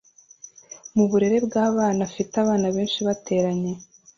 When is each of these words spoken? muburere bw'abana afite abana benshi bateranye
muburere 0.95 1.37
bw'abana 1.45 2.01
afite 2.09 2.33
abana 2.43 2.67
benshi 2.75 2.99
bateranye 3.07 3.71